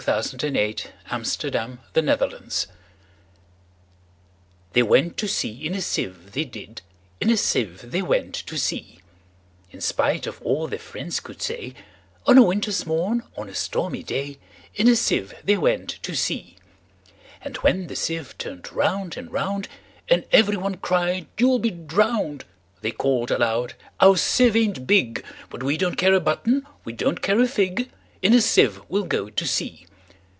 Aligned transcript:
1895. 0.07 0.89
Edward 1.13 1.53
Lear 1.53 1.77
1812–88 2.17 2.73
The 4.73 4.81
Jumblies 4.81 4.81
Lear 4.81 4.81
Edw 4.81 4.81
THEY 4.81 4.81
went 4.81 5.13
to 5.17 5.27
sea 5.27 5.59
in 5.67 5.75
a 5.75 5.81
sieve, 5.81 6.31
they 6.31 6.43
did; 6.45 6.81
In 7.21 7.29
a 7.29 7.37
sieve 7.37 7.91
they 7.91 8.01
went 8.01 8.33
to 8.33 8.57
sea; 8.57 8.97
In 9.69 9.79
spite 9.79 10.25
of 10.25 10.41
all 10.41 10.65
their 10.67 10.79
friends 10.79 11.19
could 11.19 11.39
say, 11.39 11.75
On 12.25 12.35
a 12.35 12.41
winter's 12.41 12.83
morn, 12.87 13.21
on 13.37 13.47
a 13.47 13.53
stormy 13.53 14.01
day, 14.01 14.39
In 14.73 14.87
a 14.87 14.95
sieve 14.95 15.35
they 15.43 15.55
went 15.55 15.89
to 16.01 16.15
sea. 16.15 16.55
And 17.43 17.57
when 17.57 17.85
the 17.85 17.95
sieve 17.95 18.35
turn'd 18.39 18.73
round 18.73 19.15
and 19.17 19.31
round, 19.31 19.67
And 20.09 20.25
every 20.31 20.57
one 20.57 20.77
cried, 20.77 21.27
"You 21.37 21.51
'll 21.53 21.59
be 21.59 21.69
drown'd!"They 21.69 22.89
call'd 22.93 23.29
aloud, 23.29 23.75
"Our 23.99 24.17
sieve 24.17 24.55
ain't 24.57 24.87
big:But 24.87 25.61
we 25.61 25.77
don't 25.77 25.93
care 25.95 26.15
a 26.15 26.19
button; 26.19 26.65
we 26.85 26.93
don't 26.93 27.21
care 27.21 27.39
a 27.39 27.47
fig:In 27.47 28.33
a 28.33 28.41
sieve 28.41 28.81
we 28.89 28.99
'll 28.99 29.03
go 29.03 29.29
to 29.29 29.45
sea!" 29.45 29.85